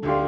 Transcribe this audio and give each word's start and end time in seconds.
thank 0.00 0.22
you 0.22 0.27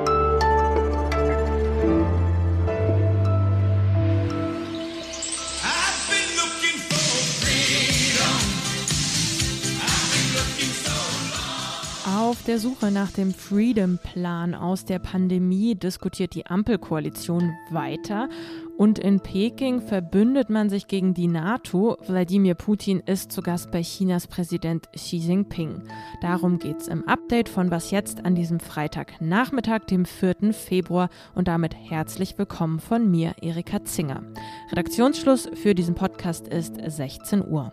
Auf 12.31 12.45
der 12.45 12.61
Suche 12.61 12.93
nach 12.93 13.11
dem 13.11 13.35
Freedom-Plan 13.35 14.55
aus 14.55 14.85
der 14.85 15.01
Pandemie 15.01 15.75
diskutiert 15.75 16.33
die 16.33 16.47
Ampelkoalition 16.47 17.57
weiter. 17.71 18.29
Und 18.79 19.01
in 19.01 19.19
Peking 19.19 19.81
verbündet 19.81 20.49
man 20.49 20.71
sich 20.71 20.87
gegen 20.87 21.13
die 21.13 21.27
NATO. 21.27 21.97
Wladimir 22.07 22.55
Putin 22.55 23.03
ist 23.05 23.33
zu 23.33 23.43
Gast 23.43 23.73
bei 23.73 23.83
Chinas 23.83 24.29
Präsident 24.29 24.87
Xi 24.93 25.17
Jinping. 25.17 25.83
Darum 26.23 26.61
geht 26.61 26.77
es 26.77 26.87
im 26.87 27.03
Update 27.09 27.49
von 27.49 27.73
Was 27.73 27.91
jetzt 27.91 28.25
an 28.25 28.37
diesem 28.37 28.61
Freitagnachmittag, 28.61 29.87
dem 29.87 30.05
4. 30.05 30.53
Februar. 30.53 31.09
Und 31.35 31.49
damit 31.49 31.75
herzlich 31.75 32.39
willkommen 32.39 32.79
von 32.79 33.11
mir, 33.11 33.35
Erika 33.43 33.83
Zinger. 33.83 34.23
Redaktionsschluss 34.71 35.51
für 35.55 35.75
diesen 35.75 35.97
Podcast 35.97 36.47
ist 36.47 36.77
16 36.77 37.45
Uhr. 37.45 37.73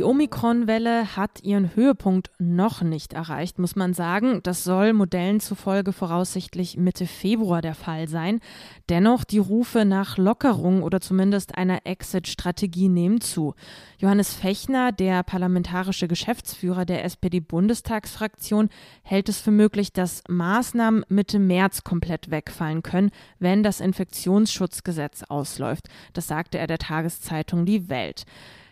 Die 0.00 0.04
Omikron-Welle 0.04 1.14
hat 1.14 1.42
ihren 1.42 1.76
Höhepunkt 1.76 2.30
noch 2.38 2.80
nicht 2.80 3.12
erreicht, 3.12 3.58
muss 3.58 3.76
man 3.76 3.92
sagen. 3.92 4.40
Das 4.42 4.64
soll 4.64 4.94
Modellen 4.94 5.40
zufolge 5.40 5.92
voraussichtlich 5.92 6.78
Mitte 6.78 7.04
Februar 7.04 7.60
der 7.60 7.74
Fall 7.74 8.08
sein. 8.08 8.40
Dennoch, 8.88 9.24
die 9.24 9.36
Rufe 9.36 9.84
nach 9.84 10.16
Lockerung 10.16 10.82
oder 10.82 11.02
zumindest 11.02 11.58
einer 11.58 11.80
Exit-Strategie 11.84 12.88
nehmen 12.88 13.20
zu. 13.20 13.54
Johannes 13.98 14.32
Fechner, 14.32 14.90
der 14.90 15.22
parlamentarische 15.22 16.08
Geschäftsführer 16.08 16.86
der 16.86 17.04
SPD-Bundestagsfraktion, 17.04 18.70
hält 19.02 19.28
es 19.28 19.38
für 19.38 19.50
möglich, 19.50 19.92
dass 19.92 20.22
Maßnahmen 20.30 21.04
Mitte 21.10 21.38
März 21.38 21.84
komplett 21.84 22.30
wegfallen 22.30 22.82
können, 22.82 23.10
wenn 23.38 23.62
das 23.62 23.82
Infektionsschutzgesetz 23.82 25.24
ausläuft. 25.24 25.88
Das 26.14 26.26
sagte 26.26 26.56
er 26.56 26.68
der 26.68 26.78
Tageszeitung 26.78 27.66
Die 27.66 27.90
Welt. 27.90 28.24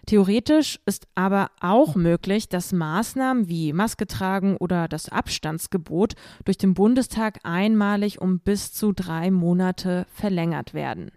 Theoretisch 0.09 0.81
ist 0.87 1.07
aber 1.17 1.51
auch 1.61 1.95
möglich, 1.95 2.49
dass 2.49 2.73
Maßnahmen 2.73 3.47
wie 3.51 3.75
Maske 3.75 4.07
tragen 4.07 4.57
oder 4.57 4.89
das 4.89 5.11
Abstandsgebot 5.11 6.15
durch 6.47 6.57
den 6.57 6.73
Bundestag 6.73 7.41
einmalig 7.43 8.19
um 8.19 8.41
bis 8.41 8.73
zu 8.73 8.93
drei 8.93 9.31
Monate 9.31 10.07
verlängert 10.11 10.73
werden. 10.73 11.11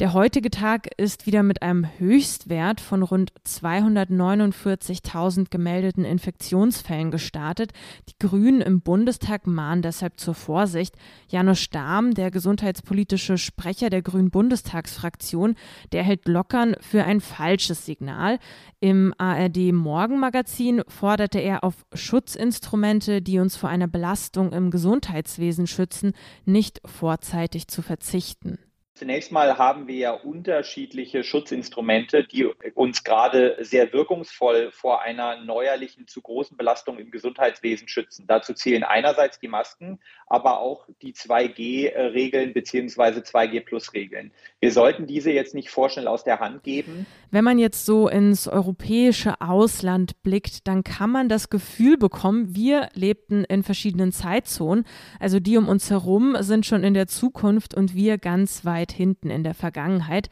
Der 0.00 0.12
heutige 0.14 0.50
Tag 0.50 0.88
ist 0.96 1.26
wieder 1.26 1.42
mit 1.42 1.60
einem 1.60 1.86
Höchstwert 1.98 2.80
von 2.80 3.02
rund 3.02 3.34
249.000 3.46 5.50
gemeldeten 5.50 6.06
Infektionsfällen 6.06 7.10
gestartet. 7.10 7.72
Die 8.08 8.18
Grünen 8.18 8.62
im 8.62 8.80
Bundestag 8.80 9.46
mahnen 9.46 9.82
deshalb 9.82 10.18
zur 10.18 10.32
Vorsicht. 10.32 10.96
Janusz 11.28 11.58
Stahm, 11.58 12.14
der 12.14 12.30
gesundheitspolitische 12.30 13.36
Sprecher 13.36 13.90
der 13.90 14.00
Grünen 14.00 14.30
Bundestagsfraktion, 14.30 15.54
der 15.92 16.02
hält 16.02 16.26
Lockern 16.26 16.76
für 16.80 17.04
ein 17.04 17.20
falsches 17.20 17.84
Signal. 17.84 18.38
Im 18.80 19.12
ARD 19.18 19.74
Morgenmagazin 19.74 20.80
forderte 20.88 21.40
er 21.40 21.62
auf 21.62 21.84
Schutzinstrumente, 21.92 23.20
die 23.20 23.38
uns 23.38 23.54
vor 23.54 23.68
einer 23.68 23.86
Belastung 23.86 24.54
im 24.54 24.70
Gesundheitswesen 24.70 25.66
schützen, 25.66 26.14
nicht 26.46 26.80
vorzeitig 26.86 27.68
zu 27.68 27.82
verzichten. 27.82 28.58
Zunächst 29.00 29.32
mal 29.32 29.56
haben 29.56 29.88
wir 29.88 29.96
ja 29.96 30.12
unterschiedliche 30.12 31.24
Schutzinstrumente, 31.24 32.22
die 32.22 32.44
uns 32.74 33.02
gerade 33.02 33.56
sehr 33.60 33.94
wirkungsvoll 33.94 34.72
vor 34.72 35.00
einer 35.00 35.42
neuerlichen 35.42 36.06
zu 36.06 36.20
großen 36.20 36.54
Belastung 36.58 36.98
im 36.98 37.10
Gesundheitswesen 37.10 37.88
schützen. 37.88 38.26
Dazu 38.28 38.52
zählen 38.52 38.82
einerseits 38.82 39.40
die 39.40 39.48
Masken, 39.48 40.00
aber 40.26 40.60
auch 40.60 40.86
die 41.00 41.14
2G-Regeln 41.14 42.52
bzw. 42.52 43.20
2G-Plus-Regeln. 43.20 44.32
Wir 44.60 44.70
sollten 44.70 45.06
diese 45.06 45.32
jetzt 45.32 45.54
nicht 45.54 45.70
vorschnell 45.70 46.06
aus 46.06 46.22
der 46.22 46.38
Hand 46.38 46.62
geben. 46.62 47.06
Wenn 47.30 47.44
man 47.44 47.58
jetzt 47.58 47.86
so 47.86 48.06
ins 48.06 48.48
europäische 48.48 49.40
Ausland 49.40 50.22
blickt, 50.22 50.68
dann 50.68 50.84
kann 50.84 51.08
man 51.08 51.30
das 51.30 51.48
Gefühl 51.48 51.96
bekommen, 51.96 52.54
wir 52.54 52.90
lebten 52.92 53.44
in 53.44 53.62
verschiedenen 53.62 54.12
Zeitzonen. 54.12 54.84
Also 55.18 55.40
die 55.40 55.56
um 55.56 55.68
uns 55.68 55.88
herum 55.88 56.36
sind 56.40 56.66
schon 56.66 56.84
in 56.84 56.92
der 56.92 57.06
Zukunft 57.06 57.72
und 57.72 57.94
wir 57.94 58.18
ganz 58.18 58.66
weit 58.66 58.89
weit 58.90 58.92
hinten 58.92 59.30
in 59.30 59.44
der 59.44 59.54
Vergangenheit. 59.54 60.28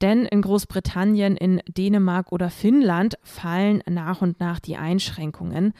Denn 0.00 0.24
in 0.24 0.42
Großbritannien, 0.42 1.36
in 1.36 1.60
Dänemark 1.68 2.32
oder 2.32 2.50
Finnland 2.50 3.16
fallen 3.22 3.82
nach 3.88 4.22
und 4.22 4.40
nach 4.40 4.60
die 4.60 4.76
Einschränkungen. 4.76 5.72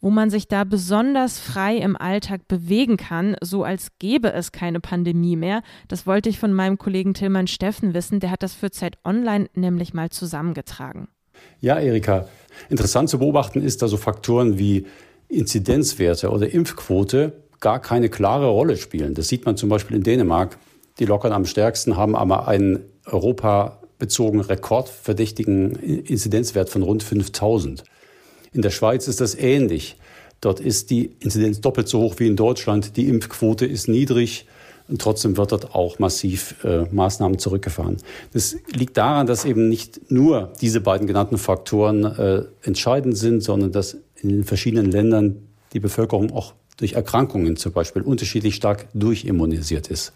Wo 0.00 0.10
man 0.10 0.30
sich 0.30 0.46
da 0.46 0.64
besonders 0.64 1.40
frei 1.40 1.76
im 1.76 1.96
Alltag 1.96 2.46
bewegen 2.48 2.96
kann, 2.96 3.36
so 3.40 3.64
als 3.64 3.88
gäbe 3.98 4.32
es 4.32 4.52
keine 4.52 4.78
Pandemie 4.78 5.36
mehr, 5.36 5.62
das 5.88 6.06
wollte 6.06 6.28
ich 6.28 6.38
von 6.38 6.52
meinem 6.52 6.78
Kollegen 6.78 7.14
Tillmann 7.14 7.46
Steffen 7.46 7.94
wissen. 7.94 8.20
Der 8.20 8.30
hat 8.30 8.42
das 8.42 8.52
für 8.52 8.70
Zeit 8.70 8.98
Online 9.04 9.48
nämlich 9.54 9.94
mal 9.94 10.10
zusammengetragen. 10.10 11.08
Ja, 11.60 11.78
Erika, 11.78 12.28
interessant 12.68 13.08
zu 13.08 13.18
beobachten 13.18 13.62
ist, 13.62 13.82
dass 13.82 13.90
so 13.90 13.96
Faktoren 13.96 14.58
wie 14.58 14.86
Inzidenzwerte 15.28 16.30
oder 16.30 16.52
Impfquote 16.52 17.32
gar 17.60 17.80
keine 17.80 18.08
klare 18.08 18.48
Rolle 18.48 18.76
spielen. 18.76 19.14
Das 19.14 19.28
sieht 19.28 19.44
man 19.44 19.56
zum 19.56 19.68
Beispiel 19.68 19.96
in 19.96 20.02
Dänemark. 20.02 20.58
Die 20.98 21.04
lockern 21.04 21.32
am 21.32 21.44
stärksten, 21.44 21.96
haben 21.96 22.16
aber 22.16 22.48
einen 22.48 22.80
europabezogenen 23.04 24.44
rekordverdächtigen 24.46 25.72
Inzidenzwert 25.72 26.70
von 26.70 26.82
rund 26.82 27.02
5000. 27.02 27.84
In 28.52 28.62
der 28.62 28.70
Schweiz 28.70 29.06
ist 29.08 29.20
das 29.20 29.34
ähnlich. 29.34 29.96
Dort 30.40 30.60
ist 30.60 30.90
die 30.90 31.12
Inzidenz 31.20 31.60
doppelt 31.60 31.88
so 31.88 32.00
hoch 32.00 32.14
wie 32.18 32.26
in 32.26 32.36
Deutschland. 32.36 32.96
Die 32.96 33.08
Impfquote 33.08 33.66
ist 33.66 33.88
niedrig. 33.88 34.46
Und 34.88 35.00
trotzdem 35.00 35.36
wird 35.36 35.50
dort 35.50 35.74
auch 35.74 35.98
massiv 35.98 36.64
äh, 36.64 36.84
Maßnahmen 36.92 37.40
zurückgefahren. 37.40 37.96
Das 38.32 38.56
liegt 38.72 38.96
daran, 38.96 39.26
dass 39.26 39.44
eben 39.44 39.68
nicht 39.68 40.12
nur 40.12 40.52
diese 40.60 40.80
beiden 40.80 41.08
genannten 41.08 41.38
Faktoren 41.38 42.04
äh, 42.04 42.44
entscheidend 42.62 43.18
sind, 43.18 43.42
sondern 43.42 43.72
dass 43.72 43.96
in 44.14 44.28
den 44.28 44.44
verschiedenen 44.44 44.92
Ländern 44.92 45.48
die 45.72 45.80
Bevölkerung 45.80 46.32
auch 46.32 46.54
durch 46.76 46.92
Erkrankungen 46.92 47.56
zum 47.56 47.72
Beispiel 47.72 48.02
unterschiedlich 48.02 48.54
stark 48.54 48.86
durchimmunisiert 48.94 49.88
ist. 49.88 50.12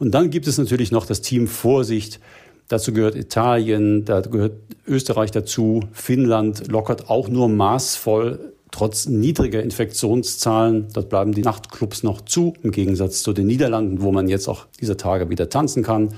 Und 0.00 0.12
dann 0.12 0.30
gibt 0.30 0.48
es 0.48 0.56
natürlich 0.56 0.90
noch 0.90 1.04
das 1.04 1.20
Team 1.20 1.46
Vorsicht. 1.46 2.20
Dazu 2.68 2.92
gehört 2.92 3.16
Italien, 3.16 4.06
da 4.06 4.22
gehört 4.22 4.54
Österreich 4.86 5.30
dazu. 5.30 5.82
Finnland 5.92 6.68
lockert 6.68 7.10
auch 7.10 7.28
nur 7.28 7.50
maßvoll, 7.50 8.52
trotz 8.70 9.06
niedriger 9.06 9.62
Infektionszahlen. 9.62 10.88
Dort 10.94 11.10
bleiben 11.10 11.32
die 11.32 11.42
Nachtclubs 11.42 12.02
noch 12.02 12.22
zu, 12.22 12.54
im 12.62 12.70
Gegensatz 12.70 13.22
zu 13.22 13.34
den 13.34 13.46
Niederlanden, 13.46 14.00
wo 14.00 14.10
man 14.10 14.26
jetzt 14.26 14.48
auch 14.48 14.66
dieser 14.80 14.96
Tage 14.96 15.28
wieder 15.28 15.50
tanzen 15.50 15.82
kann. 15.82 16.14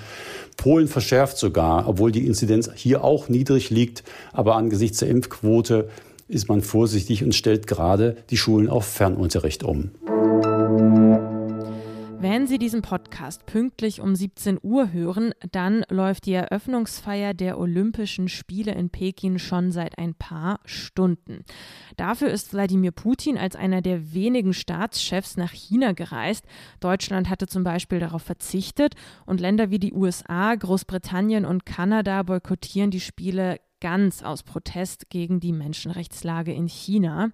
Polen 0.57 0.87
verschärft 0.87 1.37
sogar, 1.37 1.89
obwohl 1.89 2.13
die 2.13 2.25
Inzidenz 2.25 2.71
hier 2.77 3.03
auch 3.03 3.29
niedrig 3.29 3.71
liegt. 3.71 4.05
Aber 4.33 4.55
angesichts 4.55 4.99
der 4.99 5.09
Impfquote 5.09 5.89
ist 6.29 6.49
man 6.49 6.61
vorsichtig 6.61 7.25
und 7.25 7.35
stellt 7.35 7.67
gerade 7.67 8.17
die 8.31 8.37
Schulen 8.37 8.69
auf 8.69 8.85
Fernunterricht 8.85 9.65
um. 9.65 9.91
Wenn 12.23 12.47
Sie 12.47 12.61
diesen 12.61 12.83
Podcast 12.83 13.47
pünktlich 13.47 14.01
um 14.01 14.15
17 14.15 14.61
Uhr 14.63 14.93
hören, 14.93 15.35
dann 15.51 15.85
läuft 15.89 16.27
die 16.27 16.35
Eröffnungsfeier 16.35 17.35
der 17.35 17.59
Olympischen 17.59 18.29
Spiele 18.29 18.71
in 18.71 18.91
Peking 18.91 19.41
schon 19.41 19.73
seit 19.73 19.99
ein 19.99 20.15
paar 20.15 20.61
Stunden. 20.65 21.45
Dafür 21.97 22.29
ist 22.29 22.53
Wladimir 22.53 22.93
Putin 22.93 23.37
als 23.37 23.57
einer 23.57 23.83
der 23.83 24.15
wenigen 24.15 24.55
Staatschefs 24.55 25.37
nach 25.37 25.51
China 25.51 25.95
gereist. 25.95 26.45
Deutschland 26.79 27.29
hatte 27.29 27.49
zum 27.49 27.65
Beispiel 27.65 27.99
darauf 27.99 28.23
verzichtet 28.23 28.95
und 29.27 29.41
Länder 29.41 29.71
wie 29.71 29.81
die 29.81 29.93
USA, 29.93 30.55
Großbritannien 30.55 31.45
und 31.45 31.67
Kanada 31.67 32.23
boykottieren 32.23 32.93
die 32.93 33.01
Spiele 33.01 33.59
ganz 33.81 34.23
aus 34.23 34.45
Protest 34.45 35.11
gegen 35.11 35.41
die 35.41 35.53
Menschenrechtslage 35.53 36.53
in 36.53 36.69
China. 36.69 37.31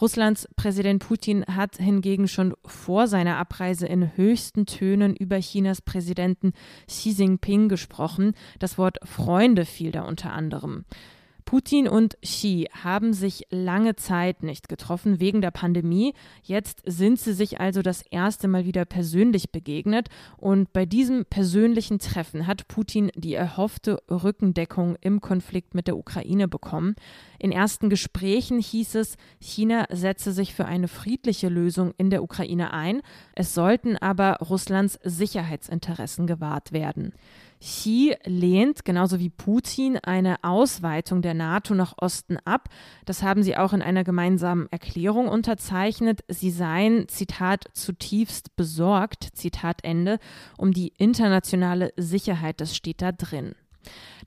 Russlands 0.00 0.48
Präsident 0.56 1.06
Putin 1.06 1.44
hat 1.44 1.76
hingegen 1.76 2.26
schon 2.26 2.54
vor 2.64 3.06
seiner 3.06 3.36
Abreise 3.36 3.86
in 3.86 4.16
höchsten 4.16 4.64
Tönen 4.64 5.14
über 5.14 5.36
Chinas 5.36 5.82
Präsidenten 5.82 6.52
Xi 6.88 7.10
Jinping 7.10 7.68
gesprochen. 7.68 8.32
Das 8.58 8.78
Wort 8.78 8.98
Freunde 9.04 9.66
fiel 9.66 9.92
da 9.92 10.02
unter 10.02 10.32
anderem. 10.32 10.84
Putin 11.50 11.88
und 11.88 12.16
Xi 12.22 12.68
haben 12.80 13.12
sich 13.12 13.48
lange 13.50 13.96
Zeit 13.96 14.44
nicht 14.44 14.68
getroffen 14.68 15.18
wegen 15.18 15.40
der 15.40 15.50
Pandemie. 15.50 16.14
Jetzt 16.44 16.80
sind 16.86 17.18
sie 17.18 17.32
sich 17.32 17.58
also 17.58 17.82
das 17.82 18.02
erste 18.02 18.46
Mal 18.46 18.66
wieder 18.66 18.84
persönlich 18.84 19.50
begegnet. 19.50 20.10
Und 20.36 20.72
bei 20.72 20.86
diesem 20.86 21.24
persönlichen 21.24 21.98
Treffen 21.98 22.46
hat 22.46 22.68
Putin 22.68 23.10
die 23.16 23.34
erhoffte 23.34 24.00
Rückendeckung 24.08 24.94
im 25.00 25.20
Konflikt 25.20 25.74
mit 25.74 25.88
der 25.88 25.96
Ukraine 25.96 26.46
bekommen. 26.46 26.94
In 27.40 27.50
ersten 27.50 27.90
Gesprächen 27.90 28.60
hieß 28.60 28.94
es, 28.94 29.16
China 29.40 29.86
setze 29.90 30.30
sich 30.30 30.54
für 30.54 30.66
eine 30.66 30.86
friedliche 30.86 31.48
Lösung 31.48 31.94
in 31.98 32.10
der 32.10 32.22
Ukraine 32.22 32.72
ein. 32.72 33.02
Es 33.34 33.54
sollten 33.54 33.96
aber 33.96 34.34
Russlands 34.36 35.00
Sicherheitsinteressen 35.02 36.28
gewahrt 36.28 36.70
werden. 36.70 37.12
Xi 37.60 38.14
lehnt, 38.24 38.84
genauso 38.86 39.18
wie 39.18 39.28
Putin, 39.28 39.98
eine 39.98 40.42
Ausweitung 40.42 41.20
der 41.20 41.34
NATO 41.34 41.74
nach 41.74 41.94
Osten 41.98 42.38
ab. 42.44 42.68
Das 43.04 43.22
haben 43.22 43.42
sie 43.42 43.56
auch 43.56 43.74
in 43.74 43.82
einer 43.82 44.02
gemeinsamen 44.02 44.66
Erklärung 44.70 45.28
unterzeichnet. 45.28 46.20
Sie 46.28 46.50
seien, 46.50 47.06
Zitat, 47.08 47.66
zutiefst 47.74 48.56
besorgt, 48.56 49.28
Zitat 49.34 49.84
Ende, 49.84 50.18
um 50.56 50.72
die 50.72 50.94
internationale 50.96 51.92
Sicherheit. 51.96 52.60
Das 52.60 52.74
steht 52.74 53.02
da 53.02 53.12
drin. 53.12 53.54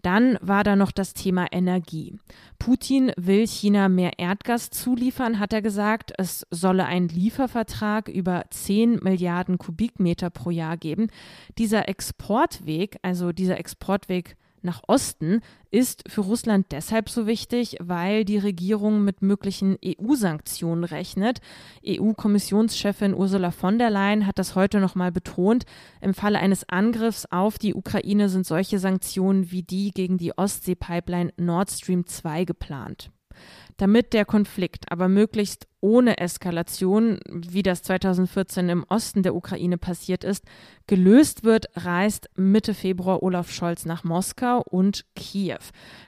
Dann 0.01 0.37
war 0.41 0.63
da 0.63 0.75
noch 0.75 0.91
das 0.91 1.13
Thema 1.13 1.47
Energie. 1.51 2.17
Putin 2.59 3.11
will 3.15 3.47
China 3.47 3.87
mehr 3.87 4.19
Erdgas 4.19 4.69
zuliefern, 4.69 5.39
hat 5.39 5.53
er 5.53 5.61
gesagt. 5.61 6.11
Es 6.17 6.45
solle 6.51 6.85
einen 6.85 7.07
Liefervertrag 7.07 8.09
über 8.09 8.43
10 8.49 8.99
Milliarden 9.01 9.57
Kubikmeter 9.57 10.29
pro 10.29 10.49
Jahr 10.49 10.77
geben. 10.77 11.07
Dieser 11.57 11.87
Exportweg, 11.87 12.97
also 13.01 13.31
dieser 13.31 13.57
Exportweg 13.57 14.35
nach 14.63 14.81
Osten 14.87 15.41
ist 15.71 16.03
für 16.07 16.21
Russland 16.21 16.67
deshalb 16.71 17.09
so 17.09 17.27
wichtig, 17.27 17.77
weil 17.79 18.25
die 18.25 18.37
Regierung 18.37 19.03
mit 19.03 19.21
möglichen 19.21 19.77
EU-Sanktionen 19.83 20.83
rechnet. 20.83 21.39
EU-Kommissionschefin 21.85 23.13
Ursula 23.13 23.51
von 23.51 23.77
der 23.77 23.89
Leyen 23.89 24.27
hat 24.27 24.39
das 24.39 24.55
heute 24.55 24.79
nochmal 24.79 25.11
betont. 25.11 25.65
Im 26.01 26.13
Falle 26.13 26.39
eines 26.39 26.67
Angriffs 26.69 27.25
auf 27.29 27.57
die 27.57 27.73
Ukraine 27.73 28.29
sind 28.29 28.45
solche 28.45 28.79
Sanktionen 28.79 29.51
wie 29.51 29.63
die 29.63 29.91
gegen 29.91 30.17
die 30.17 30.37
Ostsee-Pipeline 30.37 31.33
Nord 31.37 31.71
Stream 31.71 32.05
2 32.05 32.45
geplant. 32.45 33.11
Damit 33.77 34.13
der 34.13 34.25
Konflikt 34.25 34.91
aber 34.91 35.07
möglichst 35.07 35.67
ohne 35.83 36.17
Eskalation, 36.17 37.19
wie 37.29 37.61
das 37.61 37.83
2014 37.83 38.69
im 38.69 38.85
Osten 38.87 39.21
der 39.21 39.35
Ukraine 39.35 39.77
passiert 39.77 40.23
ist, 40.23 40.45
gelöst 40.87 41.43
wird, 41.43 41.65
reist 41.75 42.29
Mitte 42.37 42.73
Februar 42.73 43.21
Olaf 43.21 43.51
Scholz 43.51 43.85
nach 43.85 44.05
Moskau 44.05 44.61
und 44.61 45.05
Kiew. 45.15 45.59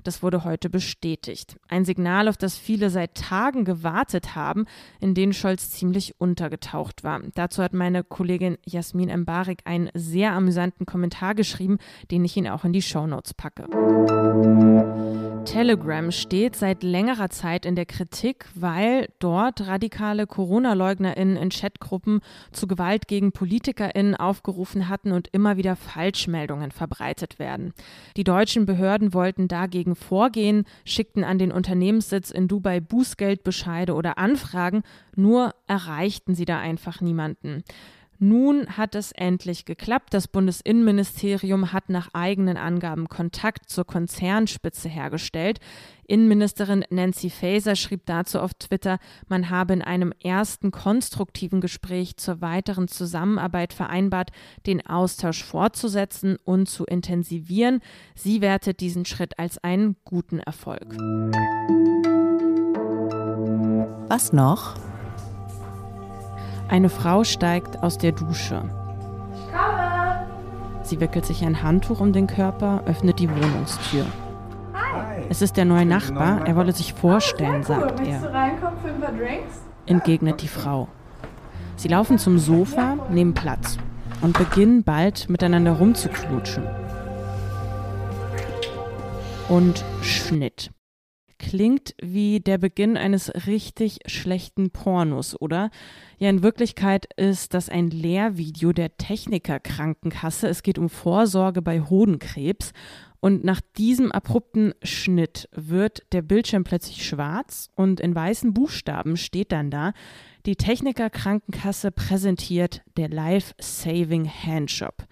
Das 0.05 0.23
wurde 0.23 0.45
heute 0.45 0.69
bestätigt. 0.69 1.57
Ein 1.67 1.83
Signal, 1.83 2.29
auf 2.29 2.37
das 2.37 2.57
viele 2.57 2.89
seit 2.89 3.15
Tagen 3.15 3.65
gewartet 3.65 4.33
haben, 4.33 4.65
in 5.01 5.13
denen 5.13 5.33
Scholz 5.33 5.71
ziemlich 5.71 6.21
untergetaucht 6.21 7.03
war. 7.03 7.19
Dazu 7.33 7.61
hat 7.61 7.73
meine 7.73 8.05
Kollegin 8.05 8.57
Jasmin 8.65 9.09
Embarek 9.09 9.59
einen 9.65 9.89
sehr 9.93 10.31
amüsanten 10.31 10.85
Kommentar 10.85 11.35
geschrieben, 11.35 11.79
den 12.11 12.23
ich 12.23 12.37
Ihnen 12.37 12.47
auch 12.47 12.63
in 12.63 12.71
die 12.71 12.81
Shownotes 12.81 13.33
packe. 13.33 13.67
Telegram 15.45 16.11
steht 16.11 16.55
seit 16.55 16.83
längerer 16.83 17.29
Zeit 17.29 17.65
in 17.65 17.75
der 17.75 17.85
Kritik, 17.85 18.45
weil 18.55 19.07
dort 19.19 19.64
radikale 19.67 20.27
Corona-LeugnerInnen 20.27 21.37
in 21.37 21.49
Chatgruppen 21.49 22.21
zu 22.51 22.67
Gewalt 22.67 23.07
gegen 23.07 23.31
PolitikerInnen 23.31 24.15
aufgerufen 24.15 24.89
hatten 24.89 25.11
und 25.11 25.27
immer 25.31 25.57
wieder 25.57 25.75
Falschmeldungen 25.75 26.71
verbreitet 26.71 27.39
werden. 27.39 27.73
Die 28.17 28.23
deutschen 28.23 28.65
Behörden 28.65 29.13
wollten 29.13 29.47
dagegen 29.47 29.95
vorgehen, 29.95 30.65
schickten 30.85 31.23
an 31.23 31.37
den 31.37 31.51
Unternehmenssitz 31.51 32.31
in 32.31 32.47
Dubai 32.47 32.79
Bußgeldbescheide 32.79 33.93
oder 33.93 34.17
Anfragen, 34.17 34.83
nur 35.15 35.53
erreichten 35.67 36.35
sie 36.35 36.45
da 36.45 36.59
einfach 36.59 37.01
niemanden. 37.01 37.63
Nun 38.19 38.77
hat 38.77 38.95
es 38.95 39.11
endlich 39.11 39.65
geklappt. 39.65 40.13
Das 40.13 40.27
Bundesinnenministerium 40.27 41.73
hat 41.73 41.89
nach 41.89 42.09
eigenen 42.13 42.57
Angaben 42.57 43.09
Kontakt 43.09 43.69
zur 43.69 43.85
Konzernspitze 43.85 44.87
hergestellt. 44.87 45.59
Innenministerin 46.07 46.85
Nancy 46.89 47.29
Faeser 47.29 47.75
schrieb 47.75 48.05
dazu 48.05 48.39
auf 48.39 48.53
Twitter, 48.53 48.99
man 49.27 49.49
habe 49.49 49.73
in 49.73 49.81
einem 49.81 50.13
ersten 50.23 50.71
konstruktiven 50.71 51.61
Gespräch 51.61 52.15
zur 52.17 52.41
weiteren 52.41 52.87
Zusammenarbeit 52.87 53.73
vereinbart, 53.73 54.31
den 54.65 54.85
Austausch 54.85 55.43
fortzusetzen 55.43 56.37
und 56.43 56.69
zu 56.69 56.85
intensivieren. 56.85 57.81
Sie 58.13 58.41
wertet 58.41 58.79
diesen 58.79 59.05
Schritt 59.05 59.39
als 59.39 59.57
einen 59.63 59.95
guten 60.05 60.39
Erfolg. 60.39 60.95
Was 64.07 64.31
noch? 64.31 64.75
Eine 66.67 66.89
Frau 66.89 67.23
steigt 67.23 67.83
aus 67.83 67.97
der 67.97 68.11
Dusche. 68.11 68.63
Sie 70.81 70.99
wickelt 70.99 71.25
sich 71.25 71.43
ein 71.43 71.63
Handtuch 71.63 71.99
um 71.99 72.11
den 72.13 72.27
Körper, 72.27 72.83
öffnet 72.85 73.19
die 73.19 73.29
Wohnungstür. 73.29 74.05
Es 75.29 75.41
ist 75.41 75.57
der 75.57 75.65
neue 75.65 75.85
Nachbar, 75.85 76.45
er 76.45 76.55
wolle 76.55 76.71
sich 76.71 76.93
vorstellen, 76.93 77.63
sagt 77.63 78.01
er. 78.05 78.53
Entgegnet 79.85 80.41
die 80.41 80.47
Frau. 80.47 80.87
Sie 81.75 81.87
laufen 81.87 82.17
zum 82.17 82.39
Sofa, 82.39 82.97
nehmen 83.09 83.33
Platz 83.33 83.77
und 84.21 84.37
beginnen 84.37 84.83
bald 84.83 85.29
miteinander 85.29 85.73
rumzuknutschen. 85.73 86.63
Und 89.49 89.83
Schnitt 90.01 90.71
klingt 91.45 91.93
wie 92.01 92.39
der 92.39 92.57
Beginn 92.57 92.97
eines 92.97 93.31
richtig 93.45 93.99
schlechten 94.07 94.71
Pornos, 94.71 95.39
oder? 95.39 95.69
Ja, 96.17 96.29
in 96.29 96.41
Wirklichkeit 96.41 97.07
ist 97.17 97.53
das 97.53 97.69
ein 97.69 97.91
Lehrvideo 97.91 98.73
der 98.73 98.97
Techniker 98.97 99.59
Krankenkasse. 99.59 100.47
Es 100.47 100.63
geht 100.63 100.79
um 100.79 100.89
Vorsorge 100.89 101.61
bei 101.61 101.81
Hodenkrebs. 101.81 102.71
Und 103.19 103.43
nach 103.43 103.61
diesem 103.77 104.11
abrupten 104.11 104.73
Schnitt 104.81 105.47
wird 105.51 106.03
der 106.11 106.23
Bildschirm 106.23 106.63
plötzlich 106.63 107.05
schwarz 107.05 107.69
und 107.75 107.99
in 107.99 108.15
weißen 108.15 108.53
Buchstaben 108.53 109.15
steht 109.15 109.51
dann 109.51 109.69
da, 109.69 109.93
die 110.45 110.55
Techniker 110.55 111.09
Krankenkasse 111.09 111.91
präsentiert 111.91 112.81
der 112.97 113.09
Life 113.09 113.53
Saving 113.59 114.27
Handshop. 114.27 115.05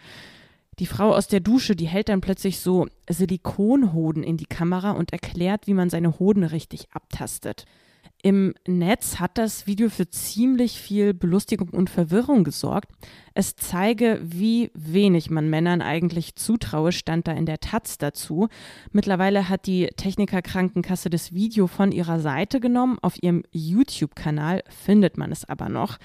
Die 0.80 0.86
Frau 0.86 1.14
aus 1.14 1.28
der 1.28 1.40
Dusche, 1.40 1.76
die 1.76 1.88
hält 1.88 2.10
dann 2.10 2.22
plötzlich 2.22 2.60
so 2.60 2.88
Silikonhoden 3.10 4.24
in 4.24 4.38
die 4.38 4.46
Kamera 4.46 4.92
und 4.92 5.12
erklärt, 5.12 5.68
wie 5.68 5.74
man 5.74 5.90
seine 5.90 6.20
Hoden 6.20 6.44
richtig 6.44 6.88
abtastet. 6.92 7.66
Im 8.26 8.54
Netz 8.66 9.20
hat 9.20 9.38
das 9.38 9.68
Video 9.68 9.90
für 9.90 10.10
ziemlich 10.10 10.80
viel 10.80 11.14
Belustigung 11.14 11.68
und 11.68 11.90
Verwirrung 11.90 12.46
gesorgt. 12.46 12.90
Es 13.34 13.58
zeige, 13.58 14.18
wie 14.24 14.72
wenig 14.74 15.30
man 15.30 15.50
Männern 15.50 15.82
eigentlich 15.82 16.38
zutraue, 16.38 16.94
stand 16.94 17.28
da 17.28 17.34
in 17.34 17.46
der 17.46 17.60
Taz 17.60 17.98
dazu. 17.98 18.48
Mittlerweile 18.94 19.50
hat 19.50 19.68
die 19.68 19.88
Techniker 19.98 20.42
Krankenkasse 20.42 21.10
das 21.10 21.34
Video 21.34 21.68
von 21.68 21.92
ihrer 21.92 22.22
Seite 22.22 22.62
genommen. 22.62 22.98
Auf 23.02 23.22
ihrem 23.22 23.44
YouTube-Kanal 23.52 24.64
findet 24.70 25.18
man 25.18 25.34
es 25.34 25.44
aber 25.44 25.68
noch. 25.68 25.98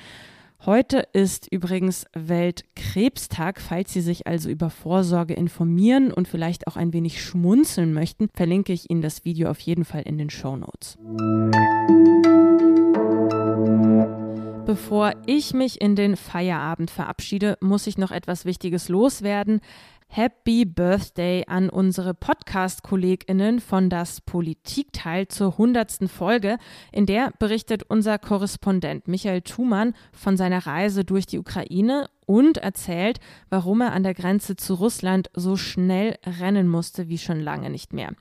Heute 0.66 1.06
ist 1.12 1.46
übrigens 1.52 2.05
Weltkrebstag. 2.14 3.60
Falls 3.60 3.93
Sie 3.93 4.00
sich 4.00 4.26
also 4.26 4.50
über 4.50 4.70
Vorsorge 4.70 5.34
informieren 5.34 6.12
und 6.12 6.26
vielleicht 6.26 6.66
auch 6.66 6.76
ein 6.76 6.93
wenig 6.93 7.22
schmunzeln 7.22 7.94
möchten, 7.94 8.28
verlinke 8.34 8.72
ich 8.72 8.90
Ihnen 8.90 9.00
das 9.00 9.25
Video 9.25 9.50
auf 9.50 9.60
jeden 9.60 9.84
Fall 9.84 10.02
in 10.02 10.19
den 10.19 10.31
Show 10.31 10.56
Notes. 10.56 10.99
Bevor 14.66 15.12
ich 15.26 15.54
mich 15.54 15.80
in 15.80 15.94
den 15.94 16.16
Feierabend 16.16 16.90
verabschiede, 16.90 17.56
muss 17.61 17.87
ich 17.87 17.97
noch 17.97 18.11
etwas 18.11 18.44
Wichtiges 18.44 18.88
loswerden. 18.88 19.61
Happy 20.10 20.64
Birthday 20.64 21.44
an 21.46 21.68
unsere 21.68 22.14
Podcast-KollegInnen 22.14 23.60
von 23.60 23.90
das 23.90 24.22
Politikteil 24.22 25.28
zur 25.28 25.58
hundertsten 25.58 26.08
Folge. 26.08 26.56
In 26.92 27.04
der 27.04 27.32
berichtet 27.38 27.82
unser 27.84 28.18
Korrespondent 28.18 29.06
Michael 29.06 29.42
Thumann 29.42 29.94
von 30.12 30.38
seiner 30.38 30.66
Reise 30.66 31.04
durch 31.04 31.26
die 31.26 31.38
Ukraine 31.38 32.08
und 32.24 32.56
erzählt, 32.56 33.20
warum 33.50 33.82
er 33.82 33.92
an 33.92 34.02
der 34.02 34.14
Grenze 34.14 34.56
zu 34.56 34.74
Russland 34.74 35.30
so 35.34 35.56
schnell 35.56 36.16
rennen 36.40 36.68
musste 36.68 37.08
wie 37.08 37.18
schon 37.18 37.40
lange 37.40 37.68
nicht 37.68 37.92
mehr. 37.92 38.12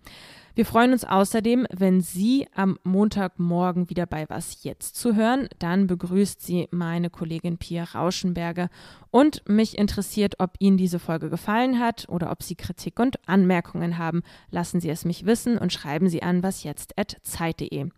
Wir 0.58 0.66
freuen 0.66 0.92
uns 0.92 1.04
außerdem, 1.04 1.68
wenn 1.72 2.02
Sie 2.02 2.48
am 2.56 2.80
Montagmorgen 2.84 3.92
wieder 3.92 4.08
bei 4.08 4.28
Was 4.28 4.64
jetzt 4.64 4.96
zu 4.96 5.14
hören. 5.14 5.48
Dann 5.60 5.86
begrüßt 5.86 6.42
Sie 6.42 6.68
meine 6.72 7.12
Kollegin 7.12 7.60
Pia 7.60 7.84
Rauschenberger. 7.84 8.70
Und 9.12 9.48
mich 9.48 9.78
interessiert, 9.78 10.40
ob 10.40 10.56
Ihnen 10.58 10.78
diese 10.78 10.98
Folge 10.98 11.30
gefallen 11.30 11.80
hat 11.80 12.10
oder 12.10 12.32
ob 12.32 12.42
Sie 12.42 12.56
Kritik 12.56 13.00
und 13.00 13.20
Anmerkungen 13.30 14.00
haben. 14.00 14.24
Lassen 14.50 14.82
Sie 14.82 14.90
es 14.90 15.06
mich 15.06 15.28
wissen 15.28 15.60
und 15.60 15.74
schreiben 15.74 16.10
Sie 16.10 16.24
an 16.24 16.42
wasjetzt.zeit.de. 16.42 17.90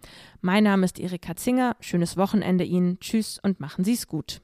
Mein 0.42 0.64
Name 0.66 0.84
ist 0.84 1.00
Erika 1.00 1.38
Zinger. 1.38 1.78
Schönes 1.80 2.18
Wochenende 2.18 2.66
Ihnen. 2.66 3.00
Tschüss 3.00 3.40
und 3.42 3.62
machen 3.62 3.86
Sie 3.86 3.94
es 3.94 4.06
gut. 4.06 4.42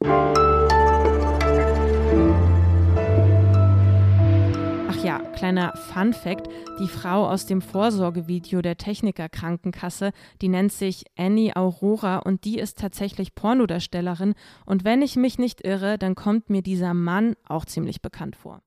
Kleiner 5.36 5.76
Fun 5.76 6.14
Fact: 6.14 6.48
Die 6.80 6.88
Frau 6.88 7.30
aus 7.30 7.46
dem 7.46 7.62
Vorsorgevideo 7.62 8.62
der 8.62 8.78
Techniker 8.78 9.30
Krankenkasse, 9.30 10.12
die 10.42 10.48
nennt 10.48 10.72
sich 10.72 11.04
Annie 11.18 11.56
Aurora 11.56 12.20
und 12.20 12.46
die 12.46 12.58
ist 12.58 12.80
tatsächlich 12.80 13.36
Pornodarstellerin. 13.36 14.34
Und 14.66 14.86
wenn 14.86 15.02
ich 15.02 15.16
mich 15.16 15.38
nicht 15.38 15.66
irre, 15.66 15.98
dann 15.98 16.16
kommt 16.16 16.50
mir 16.50 16.62
dieser 16.62 16.94
Mann 16.94 17.36
auch 17.48 17.66
ziemlich 17.66 18.02
bekannt 18.02 18.36
vor. 18.36 18.62